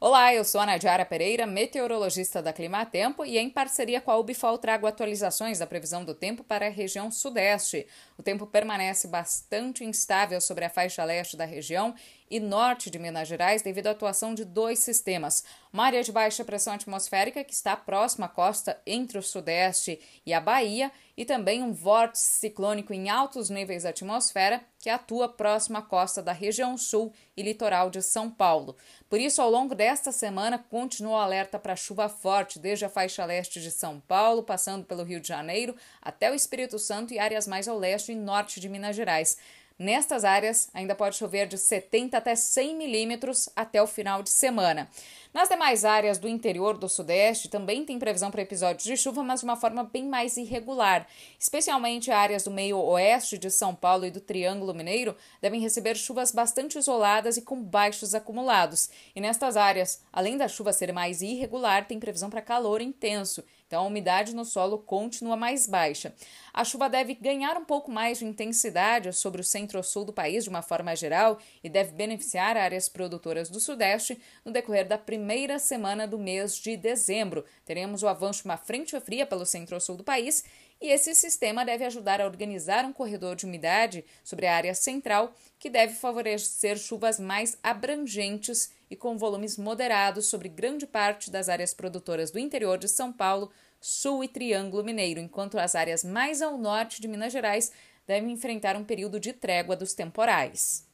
[0.00, 4.56] Olá, eu sou a Nadiara Pereira, meteorologista da Climatempo e em parceria com a Ubifol
[4.56, 7.84] trago atualizações da previsão do tempo para a região sudeste.
[8.16, 11.96] O tempo permanece bastante instável sobre a faixa leste da região
[12.30, 15.42] e norte de Minas Gerais devido à atuação de dois sistemas.
[15.72, 20.32] Uma área de baixa pressão atmosférica que está próxima à costa entre o sudeste e
[20.32, 25.76] a Bahia e também um vórtice ciclônico em altos níveis da atmosfera que atua próximo
[25.76, 28.76] à costa da região sul e litoral de São Paulo.
[29.10, 33.24] Por isso, ao longo desta semana, continua o alerta para chuva forte, desde a faixa
[33.24, 37.46] leste de São Paulo, passando pelo Rio de Janeiro, até o Espírito Santo e áreas
[37.46, 39.36] mais ao leste e norte de Minas Gerais.
[39.78, 44.90] Nestas áreas, ainda pode chover de 70 até 100 milímetros até o final de semana.
[45.32, 49.38] Nas demais áreas do interior do Sudeste, também tem previsão para episódios de chuva, mas
[49.38, 51.06] de uma forma bem mais irregular.
[51.38, 56.32] Especialmente áreas do meio oeste de São Paulo e do Triângulo Mineiro devem receber chuvas
[56.32, 58.90] bastante isoladas e com baixos acumulados.
[59.14, 63.84] E nestas áreas, além da chuva ser mais irregular, tem previsão para calor intenso então,
[63.84, 66.14] a umidade no solo continua mais baixa.
[66.54, 70.48] A chuva deve ganhar um pouco mais de intensidade sobre o centro-sul do país de
[70.48, 76.08] uma forma geral e deve beneficiar áreas produtoras do Sudeste no decorrer da primeira semana
[76.08, 77.44] do mês de dezembro.
[77.66, 80.42] Teremos o avanço de uma frente fria pelo centro-sul do país
[80.80, 85.34] e esse sistema deve ajudar a organizar um corredor de umidade sobre a área central,
[85.58, 91.74] que deve favorecer chuvas mais abrangentes e com volumes moderados sobre grande parte das áreas
[91.74, 96.56] produtoras do interior de São Paulo, Sul e Triângulo Mineiro, enquanto as áreas mais ao
[96.56, 97.72] norte de Minas Gerais
[98.06, 100.87] devem enfrentar um período de trégua dos temporais.